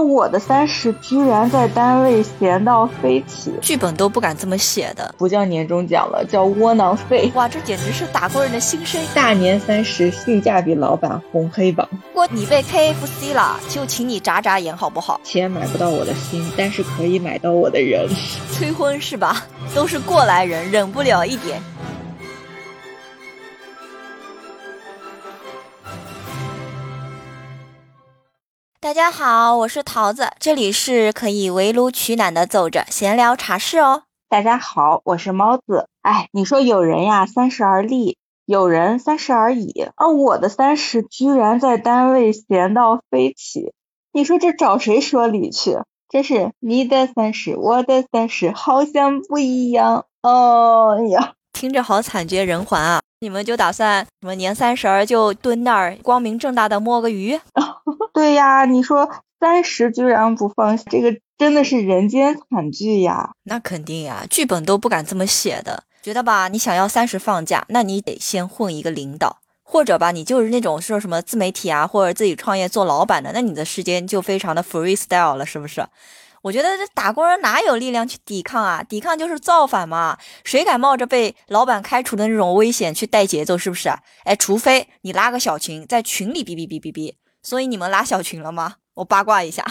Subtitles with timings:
[0.00, 7.30] 我的三十居然在单位闲到飞起，剧本都不敢这么写的，不叫年终奖了，叫窝囊废。
[7.34, 9.00] 哇，这简直是打工人的心声。
[9.14, 11.88] 大年三十，性价比老板红黑榜。
[11.92, 15.20] 如果你被 KFC 了，就请你眨眨眼好不好？
[15.22, 18.08] 钱买不到我的心，但是可以买到我的人。
[18.52, 19.44] 催婚是吧？
[19.74, 21.60] 都是过来人，忍不了一点。
[28.82, 34.04] 大家好，我是桃子，这里是可以围炉取暖的走着闲聊茶室哦。
[34.26, 35.86] 大家好，我是猫子。
[36.00, 43.74] 哎，你说有人呀三十而立，有人三十而已，而我的三十居然在单位闲到飞起，
[44.14, 45.76] 你说这找谁说理去？
[46.08, 50.06] 真是你的三十，我的三十好像不一样。
[50.22, 53.00] 哎呀，听着好惨绝人寰啊！
[53.20, 57.38] 你们就打算什么年三十儿就蹲那儿光明正大的摸个鱼？
[58.12, 63.30] 对呀，你说三十居然不放，这个真的是人间惨剧呀！
[63.44, 65.84] 那肯定呀，剧本都不敢这么写的。
[66.02, 75.86] 觉得吧，你想要三十放假，那你得先混一个领导，或者吧，你就是那种说什么自媒体啊，或者自己创业做老板的，那你的时间就非常的 freestyle 了，是不是？
[76.42, 78.82] 我觉得这打工人哪有力量去抵抗啊？
[78.82, 80.16] 抵抗就是造反嘛！
[80.42, 83.58] 谁敢冒着被老板开除的那种危险去带节奏？
[83.58, 83.90] 是不是？
[84.24, 87.14] 哎，除非你拉个小群，在群里哔哔哔哔哔。
[87.42, 88.76] 所以你们拉小群了吗？
[88.94, 89.64] 我八卦一下。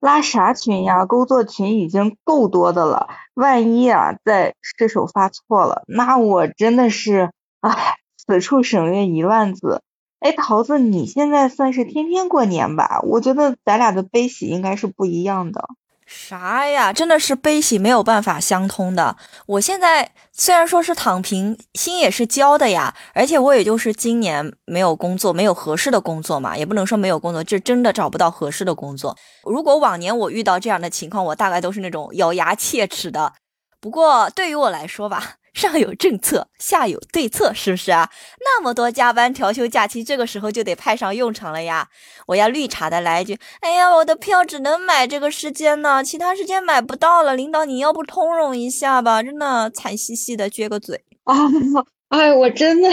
[0.00, 1.04] 拉啥群呀？
[1.04, 9.82] 工作群已经够多的了，万一啊再失手发错了，那我真的是唉，此处省略一万字。
[10.20, 13.00] 哎，桃子，你现在算是天天过年吧？
[13.02, 15.68] 我觉得咱俩的悲喜应该是不一样的。
[16.12, 16.92] 啥呀？
[16.92, 19.16] 真的是悲喜没有办法相通的。
[19.46, 22.96] 我现在虽然说是躺平，心也是焦的呀。
[23.14, 29.16] 而且我也就是今年没有工作，没有合适的工作嘛，也不能说没有工作，就真的找不到合适的工作。
[29.44, 33.32] 如果往年我遇到这样的情况，我大概都是那种咬牙切齿的。
[33.80, 35.36] 不过对于我来说吧。
[35.52, 38.10] 上有政策，下有对策，是不是啊？
[38.40, 41.88] 那么多加班、调休、假期，这个时候就得派上用场了呀！
[42.26, 49.22] 我要绿茶的来一句：“哎呀，我的票只能买这个时间呢，其他时间买不到了。”领导，你要不通融一下吧？
[49.22, 51.34] 真的惨兮兮的撅个嘴 啊！
[52.10, 52.88] 哎，我真的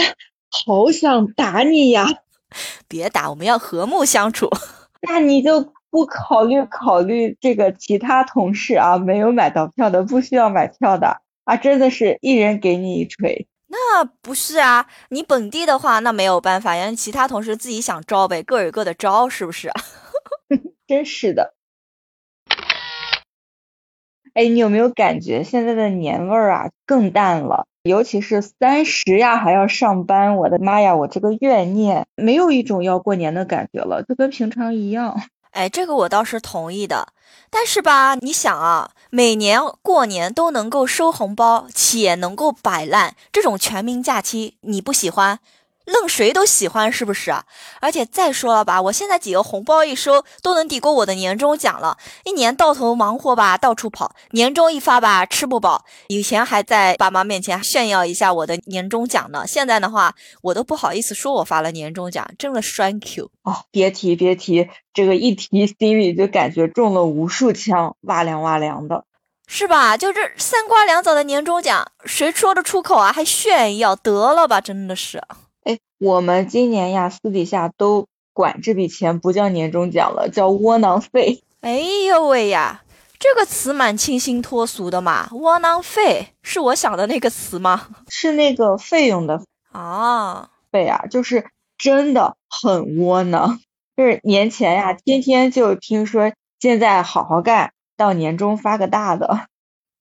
[0.66, 2.06] 好想打你呀！
[2.88, 4.50] 别打，我们要和睦相处。
[5.02, 8.98] 那你就不考虑考虑这个其他同事啊？
[8.98, 11.20] 没有买到票的，不需要买票的。
[11.48, 14.86] 啊，真的是一人给你一锤，那不是啊？
[15.08, 19.70] 你本地的话，那没有办法，让其他同事自己想招呗，各有各的招，是不是？
[20.86, 21.54] 真是的。
[24.34, 27.66] 哎，你有没有感觉现在的年味儿啊更淡了？
[27.82, 35.18] 尤其是三十呀，还要上班，我的妈呀，我这个怨念没有一种要过年的感觉了，就跟平常一样。
[35.50, 37.08] 哎，这个我倒是同意的，
[37.50, 45.40] 但是吧，你想啊，每年过年都能够收红包，且能够摆烂，这种全民假期，你不喜欢？
[45.88, 47.44] 愣谁都喜欢，是不是啊？
[47.80, 51.96] 而且再说了吧，我现在几个红包一收，都能抵过我的年终奖了。
[52.24, 55.86] 一年到头忙活吧，到处跑，年终一发吧，吃不饱。
[56.08, 63.64] 以前还在爸妈面前炫耀一下我的年终奖呢，现在的话，我都不好意思说我发了年终奖，真的 thank you 哦。
[63.70, 69.04] 别提别提，这个一提心里就感觉中了无数枪，哇凉哇凉的，
[69.46, 69.96] 是吧？
[69.96, 73.10] 就这三瓜两枣的年终奖，谁说得出口啊？
[73.10, 75.22] 还炫耀，得了吧，真的是。
[75.64, 81.42] 哎，我们今年呀，私底下都管这笔钱不叫年终奖了，叫窝囊废。
[81.60, 82.82] 哎呦喂呀，
[83.18, 87.88] 这个词蛮清新脱俗的嘛，窝囊废是我想的那个词吗？
[88.08, 89.42] 是那个费用的
[89.72, 93.60] 啊， 费啊，就是真的很窝囊。
[93.96, 99.46] 就是年前呀，天天就听说现在好好干，到年终发个大的。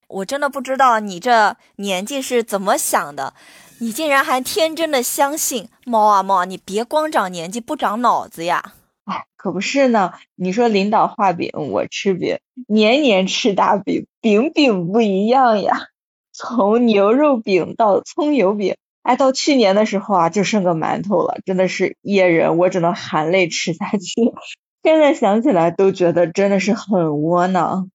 [0.08, 3.34] 我真的不知道你这年纪是怎么想的。
[3.80, 8.74] 你竟然还天真的相信猫啊猫，你别光长年纪不长脑子呀！
[9.06, 10.14] 哎，可不是呢。
[10.36, 15.90] 你说领导画饼，我吃饼，年年吃大饼，饼饼不一样呀。
[16.34, 24.34] 从牛肉饼到葱油饼，哎，到去年的时候啊，就剩个馒头了，真的是噎人，我只能含泪吃下去。
[24.82, 27.92] 现在想起来都觉得真的是很窝囊。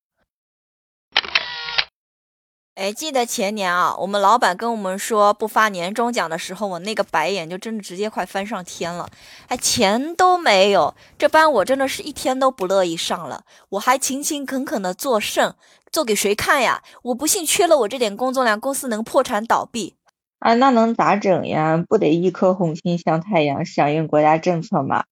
[2.83, 9.09] 哎，记得前年啊，我们老板跟我们说不发年终奖的时候，我那个白眼就真的直接快翻上天了。
[9.47, 13.45] 哎，钱都没有，这班我真的是一天都不乐意上了。
[13.69, 15.55] 我还勤勤恳恳的做甚，
[15.93, 16.83] 做给谁看呀？
[17.05, 19.95] 我不信缺了我这点工作量，公司能破产倒闭？
[20.41, 21.85] 啊，那能咋整呀？
[21.89, 25.05] 不得一颗红心向太阳，响应国家政策吗？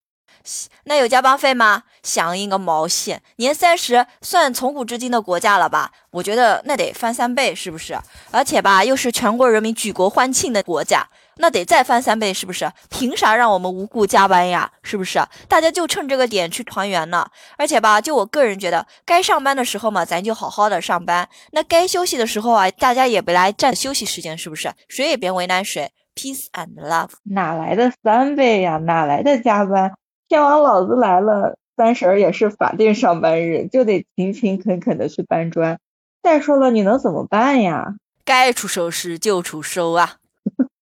[0.85, 1.85] 那有加班费吗？
[2.03, 3.23] 响应个毛线！
[3.37, 5.93] 年三十算从古至今的国家了吧？
[6.11, 7.99] 我觉得那得翻三倍，是不是？
[8.31, 11.06] 而且吧，又是全国人民举国欢庆的国家，
[11.37, 12.73] 那得再翻三倍，是不是？
[12.88, 14.71] 凭啥让我们无故加班呀？
[14.82, 15.23] 是不是？
[15.47, 17.26] 大家就趁这个点去团圆呢？
[17.59, 24.73] 而且吧，就我个人觉得，该上班的时候嘛，咱就好好的上班；那该休息的时候啊，大家也别来占休息时间，是不是？
[24.88, 27.11] 谁也别为难谁，peace and love。
[27.25, 28.79] 哪来的三倍呀？
[28.79, 29.93] 哪来的加班？
[30.31, 35.81] 天王老子来了，三十儿也是法定上班日，就得勤勤恳恳的去搬砖。
[36.23, 37.97] 再说了，你能怎么办呀？
[38.25, 40.19] 该出手时就出手啊！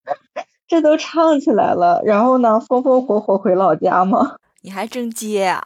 [0.69, 4.37] 这都唱起来了，然后呢，风风火火回老家吗？
[4.61, 5.65] 你还真接啊！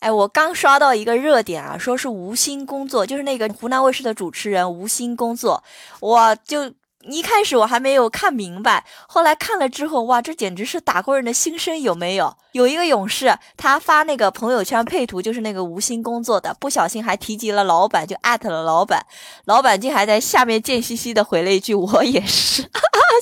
[0.00, 5.64] 哎，我刚刷到一个热点啊，说是无心工作，就是那个湖南卫视的主持人无心工作，
[6.00, 6.74] 我就。
[7.06, 12.36] 一开始我还没有看明白，后来看了之后，哇，这简直是打工人的心声，有没有？
[12.52, 19.04] 有一个勇士，他发那个朋友圈配图，就是那个无心工作的，不小心还提及了老板，就艾特了老板，
[19.44, 22.62] 老板竟还在下面贱兮兮的回了一句：“我也是。”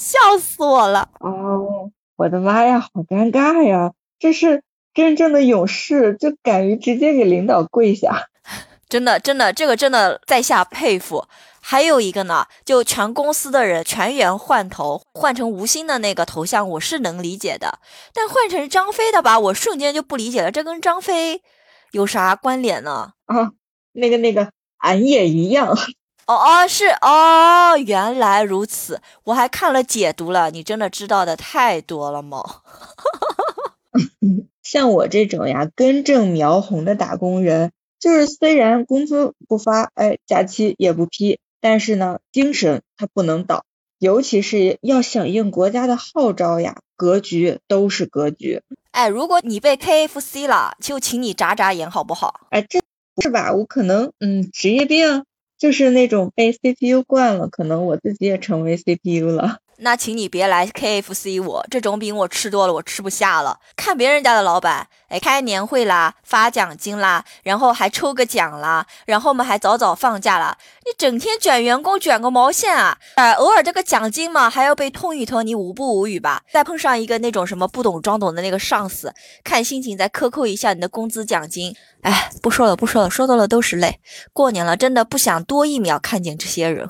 [0.00, 1.08] 笑死我了！
[1.20, 3.92] 哦，我的妈呀，好尴尬呀！
[4.18, 4.62] 这是
[4.94, 8.28] 真正的勇士，就敢于直接给领导跪下，
[8.88, 11.24] 真的，真的，这个真的在下佩服。
[11.64, 17.78] 还有一个呢，就全公司的人全员换头，换成吴昕的那个头像，我是能理解的。
[18.12, 21.40] 但换成张飞的吧，我瞬间就不理解了，这跟张飞
[21.92, 23.12] 有啥关联呢？
[23.26, 23.52] 啊，
[23.92, 25.68] 那个那个，俺也一样。
[26.26, 30.50] 哦哦，是哦，原来如此，我还看了解读了。
[30.50, 32.42] 你真的知道的太多了吗？
[34.62, 41.38] 像我这种呀，根正苗红的打工人，就是虽然工资不发，哎，假期也不批。
[41.62, 43.64] 但是呢，精神它不能倒，
[43.98, 48.60] 尤其是要响应国家的号召呀，格局都是格局。
[48.90, 52.48] 哎，如果你被 KFC 了，就请你眨眨眼好不好？
[52.50, 52.80] 哎，这
[53.22, 53.54] 是吧？
[53.54, 55.24] 我可能嗯，职业病
[55.56, 59.58] 就是那种被 CPU 惯了，可能我自己也成为 CPU 了。
[59.78, 63.58] 那请你别来 KFC，我这种饼我吃多了，我吃不下了。
[63.74, 70.56] 看别人家的老板，哎，开年会啦，发奖金啦，然后还抽个奖啦，然后嘛还早早放假了。
[70.84, 72.96] 你整天卷员工卷个毛线啊！
[73.16, 76.42] 呃，偶尔这个奖金嘛还要被痛一痛，你无不无语吧？
[76.52, 81.74] 再碰上一个那种什么不懂装懂的那个上司，看心情再克扣一下你的工资奖金。
[82.02, 84.00] 哎，不说了不说了，说多了都是泪。
[84.32, 86.88] 过年了，真的不想多一秒看见这些人。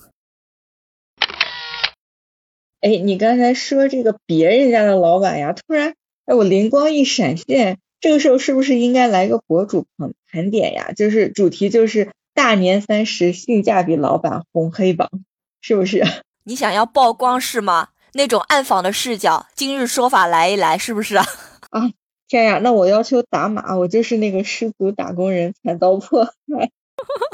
[2.83, 5.95] 哎，你刚才说这个别人家的老板呀，突然，
[6.27, 10.91] 哎，我灵光一闪现，这个时候是不是应该来个博主盘盘点呀？
[10.91, 15.09] 就是主题就是大年三十性价比老板红黑榜，
[15.63, 16.03] 是不是？
[16.45, 17.91] 你想要曝光是吗？
[18.15, 21.25] 那种暗访的视角，今日说法来一来，是不是啊？
[21.71, 21.89] 啊，
[22.27, 26.33] 天呀，那我要求打码，我就是那个失足打工人惨遭迫害。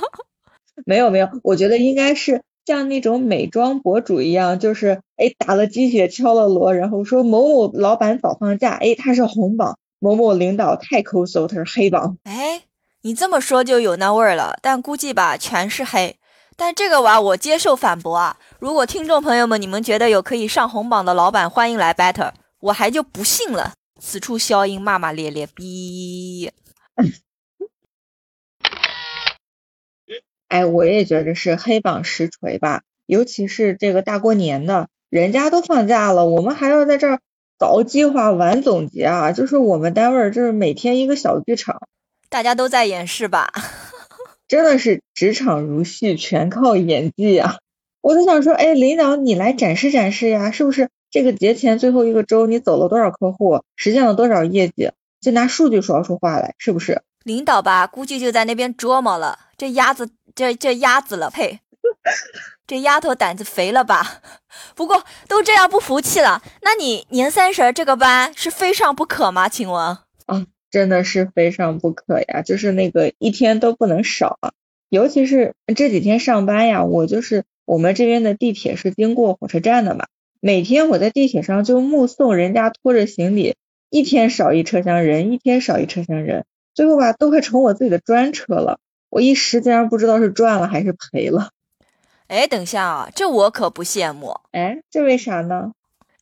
[0.85, 2.43] 没有没有，我觉得应该是。
[2.69, 12.19] 像那种美妆博主一样，就是哎打了鸡血敲了锣，然后说某某老板早放假，哎他是红榜，某某领导太抠搜，他是黑榜。
[12.25, 12.65] 哎，
[13.01, 16.17] 你这么说就有那味儿了，但估计吧全是黑。
[16.59, 18.37] 但这个娃我接受反驳啊！
[18.59, 23.73] 如果听众朋友们你们觉得有可以上红榜的老板，欢迎来 battle，我还就不信了。
[23.99, 26.51] 此处消音，骂骂咧咧，逼。
[30.49, 37.21] 哎，我也觉得是黑榜实锤吧，尤其是这个大过年的，人家都放假了，我们还要在这儿
[37.59, 41.81] 早计划晚总结啊，就是我们单位儿就是每天一个小剧场，
[42.31, 43.53] 大家都在演是吧？
[44.49, 47.59] 真的是职场如戏，全靠演技啊！
[48.01, 57.03] 我就想说，哎，领导你来展示展示呀，是不是这个节前最后一个周你走了多少客户，实现了多少业绩，就拿数据说出话来，是不是？
[57.25, 60.09] 领导吧，估计就在那边琢磨了，这鸭子。
[60.39, 61.59] 这这鸭子了呸！
[62.65, 64.23] 这丫头胆子肥了吧？
[64.77, 69.49] 不过都这样不服气了，那你年三十这个班是非上不可吗？
[69.49, 69.83] 请问？
[70.27, 74.53] 啊，真的是非上不可呀，就是那个一天都不能少啊。
[74.89, 80.07] 尤其是这几天上班呀，我就是我们这边的地铁是经过火车站的嘛，
[80.39, 83.57] 每天我在地铁上就目送人家拖着行李，
[83.91, 88.79] 一天少一车厢人，一天少一车厢人，最后吧都快成我自己的专车了。
[89.11, 91.51] 我一时竟然不知道是赚了还是赔了。
[92.29, 94.39] 哎，等一下啊，这我可不羡慕。
[94.53, 95.73] 哎，这为啥呢？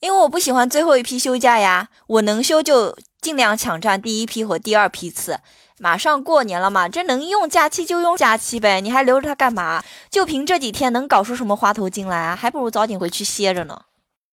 [0.00, 1.88] 因为我不喜欢最后一批休假呀。
[2.06, 5.40] 我能休就尽量抢占第一批和第二批次。
[5.78, 9.82] 马上过年了嘛，这能用假期就用假期呗，你还留着它干嘛？
[10.08, 12.36] 就凭这几天能搞出什么花头金来啊？
[12.36, 13.82] 还不如早点回去歇着呢。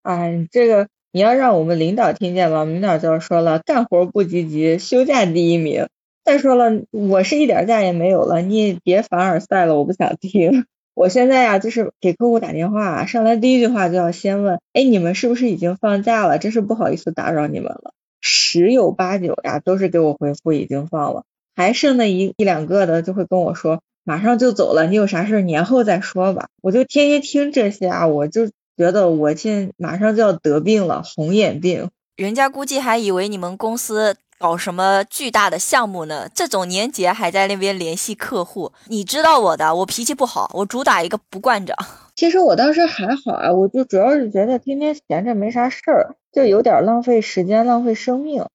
[0.04, 5.88] 哎，这个你要让我们领导听见了，领导就要说了，干活不积极，休假第一名。
[6.24, 10.66] 再说了，我是一点假也没有了，你也别凡尔赛了，我不想听。
[10.96, 16.38] 我现在呀，就是给客户打电话，上来第一句话就要先问，哎，你们是不是已经放假了？
[16.38, 17.94] 真是不好意思打扰你们了。
[18.22, 21.24] 十有八九呀，都是给我回复已经放了，
[21.56, 26.48] 还剩那一一两个的就会跟我说马上就走了，你有啥事年后再说吧。
[26.62, 31.90] 我就天天听这些啊，我就觉得我现马上就要得病了，红眼病。
[32.16, 34.16] 人家估计还以为你们公司。
[34.40, 36.28] 搞什么巨大的项目呢？
[36.34, 41.76] 这种年节还在那边联系客户，你知道我的，我脾气不好，我主打一个不惯着。
[42.16, 48.46] 其实我当时还好啊，我就主要是觉得天天闲着没啥事儿，就有点浪费时间，浪费生命。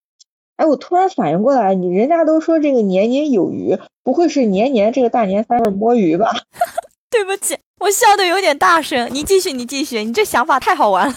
[0.57, 6.31] 哎，我突然反应过来，你人家都说这个年年有余，不会是年年这个大年三十摸鱼吧？
[7.09, 11.15] 对不起，我笑的有点大声，你继续，你继续，你这想法太好玩了。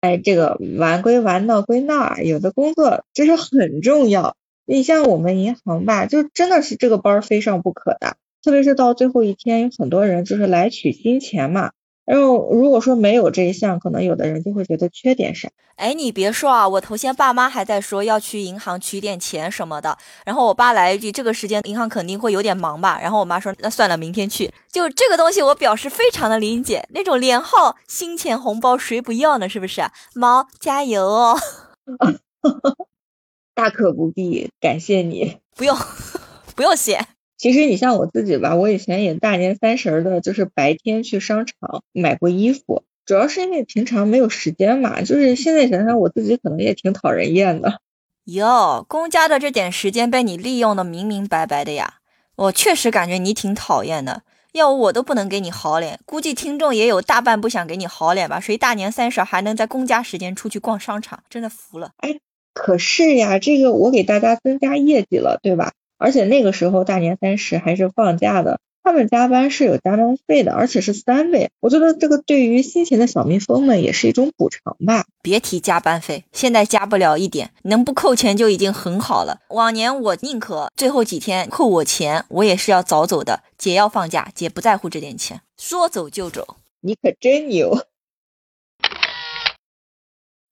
[0.00, 4.36] 哎，这个玩归玩，闹归闹啊，有的工作就是很重要。
[4.64, 11.72] 你像我们银行吧，就真的是这个班非上不可的，特别是到最后一天，有很多人就是来取金钱嘛。
[12.08, 15.50] 然后如果说没有这一项，可能有的人就会觉得缺点啥。
[15.76, 24.50] 哎，你别说啊，我头先爸妈还在说要去银行取点钱什么的，然后我爸来一句这个时间银行肯定会有点忙吧，然后我妈说那算了，明天去。
[24.72, 29.46] 就这个东西我表示非常的理解，那种连号新钱红包谁不要呢？
[29.46, 29.82] 是不是？
[30.14, 31.38] 猫加油哦！
[33.54, 35.76] 大可不必，感谢你，不用
[36.56, 37.17] 不用谢。
[37.38, 45.02] 其实你像我自己吧，我以前也大年三十的，就是白天去商场买过衣服，主要是因为平常没有时间嘛。
[45.02, 47.80] 就是现在想想，我自己可能也挺讨人厌的。
[48.24, 51.94] 哟，公家的这点时间被你利用的明明白白的呀！
[52.34, 55.98] 我确实感觉你挺讨厌的，要我都不能给你好脸。
[56.04, 58.38] 估计听众也有大半不想给你好脸吧？
[58.38, 61.22] 谁大年三十还能在公家时间出去逛商场？
[61.30, 61.92] 真的服了。
[61.98, 62.18] 哎，
[62.52, 65.72] 可是呀，这个我给大家增加业绩了，对吧？
[65.98, 71.50] 而且那个时候大年三十还是放假的，他们加班是有加班费的，而且是三倍。
[71.60, 75.04] 我觉得这个对于辛勤的小蜜蜂们也是一种补偿吧。
[75.20, 79.40] 别提加班费，现在加不了一点，能不扣钱就已经很好了。
[79.48, 83.42] 往年我宁可最后几天扣我钱，我也是要早走的。
[83.58, 86.56] 姐要放假，姐不在乎这点钱，说走就走。
[86.80, 87.76] 你可真牛！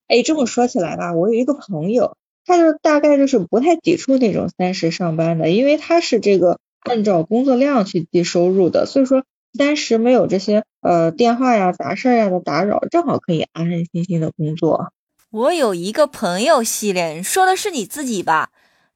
[0.07, 2.17] 哎，这么说起来吧，我有一个朋友。
[2.47, 14.93] 他就大概就是不太抵触那种三十上班的，因为他是这个按照工作量去计收入的，所以说三十没有这些呃电话呀、杂事呀的打扰，正好可以安安心心的工作。
[15.29, 18.51] 我有一个朋友系列，说的是你自己吧？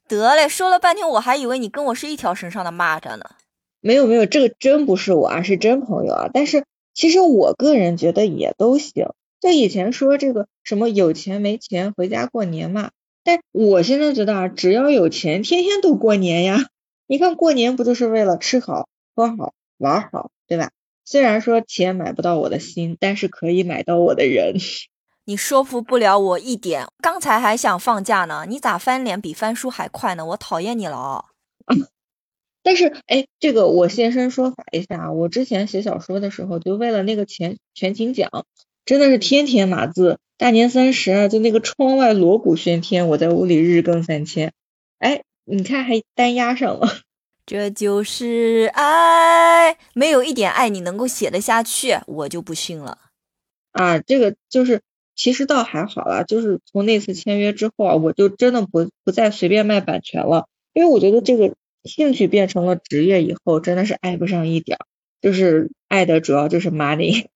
[0.08, 3.26] 得嘞，说了半天我还以为你跟我是一条绳上的蚂蚱呢。
[3.82, 6.30] 没有没有，这个真不是我啊，是真朋友啊。
[6.34, 9.10] 但是其实我个人觉得也都行。
[9.42, 12.92] 就以前说这个什么有钱没钱回家过年嘛。
[13.24, 16.66] 但我现在觉得啊，只要有钱，天天都过年呀。
[17.08, 20.72] 你看过年不就是为了吃好、喝好、玩好，对吧？
[21.04, 24.56] 虽然说钱买不到我的心，但是可以买到我的人。
[25.26, 26.88] 你说服不了我一点。
[27.02, 30.26] 刚才还想放假呢，你咋翻脸比翻书还快呢？
[30.26, 31.26] 我讨厌你了啊！
[32.64, 38.46] 但是哎，这个我现身说法一下，我之前写小说的时候，就为了那个全全勤奖，
[38.86, 40.18] 真的是天天码字。
[40.42, 44.54] 大年三十啊，就那个窗外锣鼓喧天，我在屋里日更三千。
[44.98, 46.88] 哎，你看还单押上了。
[47.46, 52.98] 这就是爱，没有一点爱你能够写得下去，我就不信了。
[53.72, 54.82] 啊，这个就是
[55.16, 64.80] 其实倒还好啦，就是从那次签约之后啊，我就真的不不再随便卖版权了，因为我觉得这个兴趣变成了职业以后，真的是爱不上一点，
[65.22, 67.28] 就是爱的主要就是 money。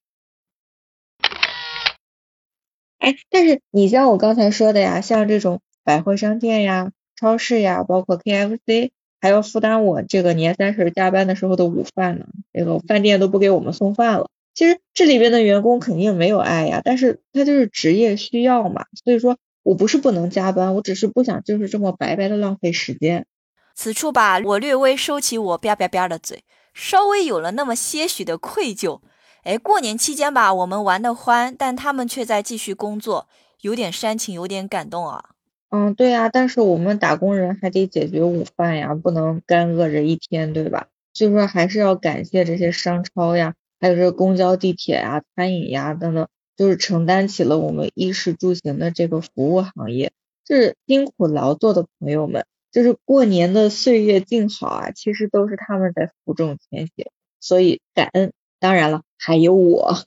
[3.05, 8.89] 哎，但是你像我刚才说的呀，像这种百货商店呀、超市呀，包括 KFC，
[9.21, 12.25] 还要负担我这个年三十加班的时候的午饭呢。
[12.51, 14.27] 这个饭店都不给我们送饭了。
[14.55, 18.85] 其实这里边的员工肯定没有爱呀，但是他就是职业需要嘛。
[19.03, 23.27] 所以说我不是不能加班，我只是不想就是这么白白的浪费时间。
[23.75, 26.43] 此处吧，我略微收起我吧吧吧的嘴，
[26.73, 29.01] 稍微有了那么些许的愧疚。
[29.45, 33.27] 哎，过年期间吧，我们玩的欢，但他们却在继续工作，
[33.61, 35.23] 有点煽情，有点感动啊。
[35.69, 40.87] 嗯，对呀，但是我们打工人还得解决午饭呀，不能干饿着一天，对吧？
[41.13, 50.11] 所以说还是要感谢这些商超呀，还有这公交、地铁呀、餐饮呀等等，就是承担起了我们衣食住行的这个服务行业，
[50.43, 57.05] 就是辛苦劳作的朋友们，就是过年的岁月静好啊，其实都是他们在负重前行，
[57.39, 58.33] 所以感恩。
[58.59, 59.03] 当然了。
[59.17, 60.03] 还有我，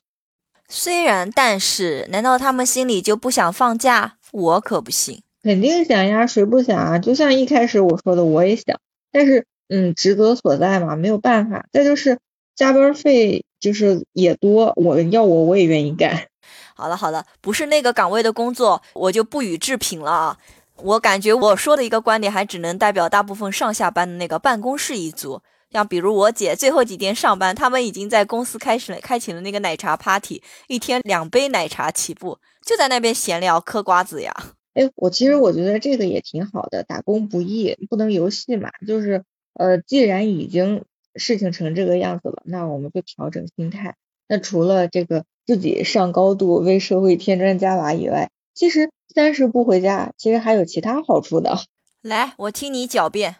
[0.67, 4.17] 虽然，但是，难道他们心里就不想放假？
[4.31, 5.23] 我可不信。
[5.41, 6.99] 肯定想呀，谁不想啊？
[6.99, 8.79] 就像一开始我说的，我也想，
[9.11, 11.65] 但是，嗯，职责所在嘛，没有办法。
[11.71, 12.19] 再就是
[12.55, 16.27] 加班费就是也多，我要我我也愿意干。
[16.75, 20.37] 好了好了，不是那个岗位的工作，我就不予置评了啊。
[20.75, 25.41] 我感觉我说的一个观点，还只能代表大部分上下班的那个办公室一族。
[25.71, 34.33] 像比如我姐最后几天上班，他们已经在公司开始了开启了那个奶茶 party，一天两杯奶茶起步，就在那边闲聊嗑瓜子呀。
[34.73, 38.69] 哎，我其实我觉得这个也挺好的，打工不易，不能游戏嘛。
[38.87, 39.23] 就是
[39.53, 40.85] 呃，既然已经
[41.15, 43.95] 事情成这个样子了，那我们就调整心态。
[44.27, 51.59] 那除了这个自己上高度为社会添砖加瓦以外，其实三十不回家，其实还有其他好处的。
[52.01, 53.37] 来，我听你狡辩。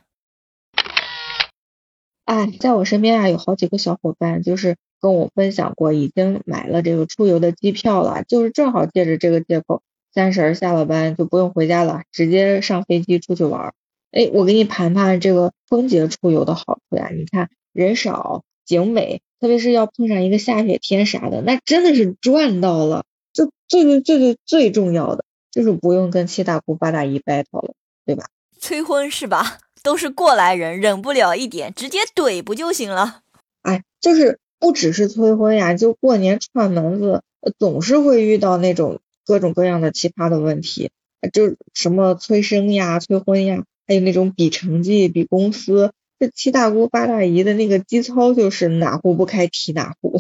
[2.30, 9.82] 哎，在我身边啊，有好几个小伙伴就是跟我分享过，已经买了这个出游的机票了，就是正好借着这个借口，
[10.14, 13.74] 三十下了班就不用回家了，直接上飞机出去玩。
[14.12, 23.06] 哎，我给你盘盘这个春节出游的好处呀，你看人少景美，特别是要碰上一个下雪天啥的，那真的是赚到了。
[23.34, 27.74] 就最最最最最重要的就是不用跟七大姑八大姨 battle 了，
[28.06, 28.28] 对吧？
[28.60, 29.58] 催婚是吧？
[29.84, 33.22] 都是过来人，忍不了一点，直接怼不就行了？
[33.62, 37.24] 哎，就是不只是催婚呀，就过年串门子，
[37.58, 40.92] 总是会遇到那种各种各样的奇葩的问题，
[41.34, 50.20] 就什么催生呀、催婚呀，还有那种比成绩、比公司，这七大姑八大姨的那个基操就是哪壶不开提哪壶。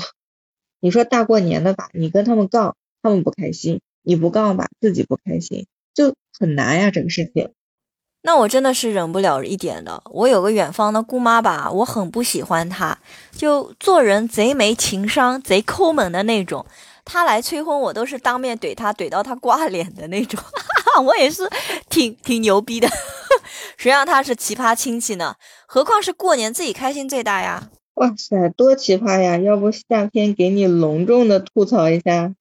[0.80, 7.52] 你说大过年的吧，你跟他们杠，他们不开心；你不杠吧，自己不开心，就很难呀，这个事情。
[8.22, 10.02] 那我真的是忍不了一点的。
[10.12, 12.98] 我有个远方的姑妈吧，我很不喜欢她，
[13.32, 16.66] 就做人贼没情商、贼抠门的那种。
[17.06, 20.40] 她来催婚，我都是当面怼她，怼到她挂脸的那种。
[21.06, 21.50] 我也是
[21.90, 22.90] 挺挺牛逼的，
[23.78, 25.36] 谁让她是奇葩亲戚呢？
[25.66, 27.70] 何况是过年自己开心最大呀！
[27.94, 29.38] 哇塞，多奇葩呀！
[29.38, 32.34] 要不下篇给你隆重的吐槽一下？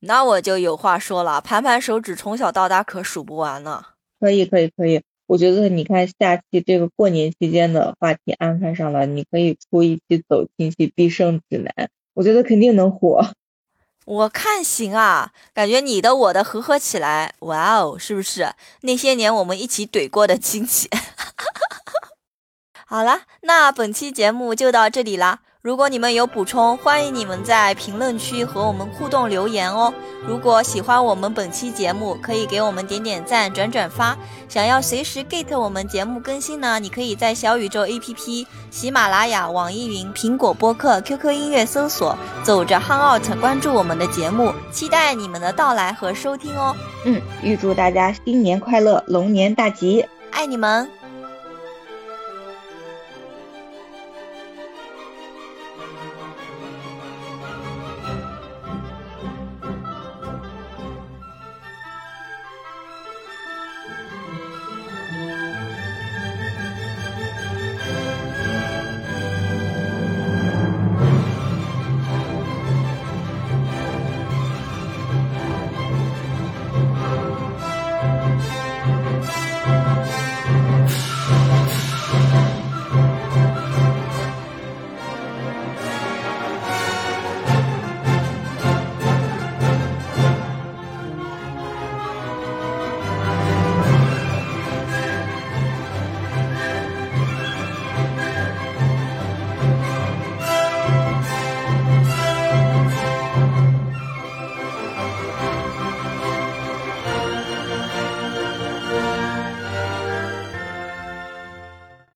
[0.00, 3.84] 那我就有话说了，盘盘手指，从小到大可数不完呢。
[4.20, 5.02] 可以，可以，可以。
[5.28, 13.34] 我觉得你看下期这个过年期间的话题安排上了，你可以出一期走亲戚必胜指南，我觉得肯定能火。
[14.06, 20.88] 我看行啊，感觉你的我的合合起来，哇哦，是不是那些年我们一起怼过的亲戚？
[22.88, 25.40] 好了，那本期节目就到这里啦。
[25.68, 29.92] 如果你们有补充，欢迎你们在评论区和我们互动留言哦。
[30.26, 34.16] 如果喜欢我们本期节目，可以给我们点点赞、转转发。
[34.48, 46.74] 想要随时 get 我们节目更新呢，你可以在小宇宙 APP、喜马拉雅、网易云、苹果播客、QQ 音乐搜索“走着 Hang Out”，关注我们的节目，期待你们的到来和收听哦。
[47.04, 50.97] 嗯，预祝大家新年快乐，龙年大吉，爱你们。